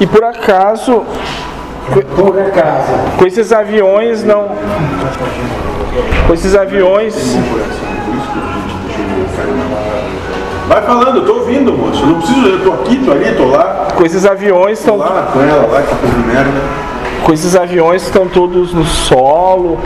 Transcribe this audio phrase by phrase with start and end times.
[0.00, 1.04] E por acaso,
[2.16, 2.92] Por acaso.
[3.18, 4.48] com esses aviões não.
[6.26, 7.36] Com esses aviões.
[10.68, 12.02] Vai falando, eu tô ouvindo, moço.
[12.02, 13.88] Eu não preciso, eu tô aqui, tô ali, tô lá.
[13.94, 14.96] Com esses aviões estão.
[14.96, 16.60] lá com ela, lá que tá fazendo merda.
[17.24, 19.78] Com esses aviões estão todos no solo.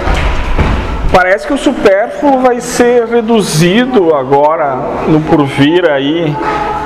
[1.11, 4.77] Parece que o supérfluo vai ser reduzido agora
[5.09, 6.37] no por vir aí.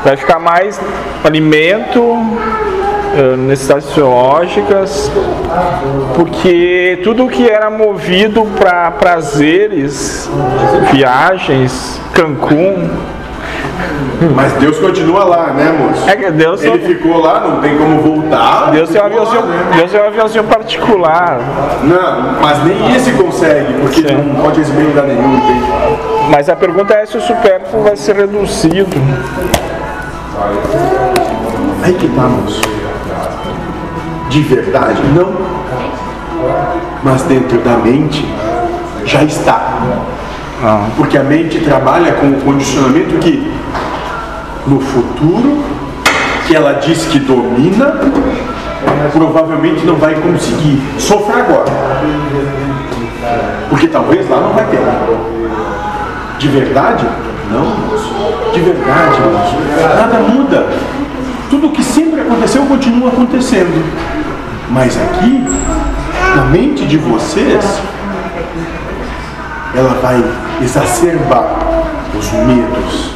[0.05, 0.81] Vai ficar mais
[1.25, 2.01] alimento,
[3.37, 5.11] necessidades fisiológicas,
[6.15, 10.31] porque tudo que era movido para prazeres,
[10.93, 12.89] viagens, Cancún,
[14.35, 16.09] Mas Deus continua lá, né, moço?
[16.09, 18.71] é que Deus, Ele ficou lá, não tem como voltar.
[18.73, 19.77] Deus, tem um ficou lá, aviãozinho, né?
[19.77, 21.41] Deus tem um aviãozinho particular.
[21.85, 24.15] Não, mas nem esse consegue, porque Sim.
[24.15, 25.65] não pode receber lugar nenhum, entende?
[26.31, 28.97] Mas a pergunta é se o supérfluo vai ser reduzido.
[31.83, 32.78] Aí que tá, moço.
[34.39, 35.35] De verdade, não.
[37.03, 38.25] Mas dentro da mente
[39.05, 39.81] já está.
[40.97, 43.53] Porque a mente trabalha com o condicionamento que
[44.65, 45.65] no futuro,
[46.47, 47.97] que ela diz que domina,
[49.13, 50.81] provavelmente não vai conseguir.
[50.99, 51.73] Sofra agora.
[53.69, 54.79] Porque talvez lá não vai ter.
[56.39, 57.05] De verdade?
[57.51, 58.53] Não.
[58.53, 59.19] De verdade.
[59.97, 60.69] Nada muda.
[61.51, 64.18] Tudo que sempre aconteceu continua acontecendo.
[64.71, 65.45] Mas aqui,
[66.37, 67.65] na mente de vocês,
[69.75, 70.23] ela vai
[70.61, 71.59] exacerbar
[72.17, 73.15] os medos,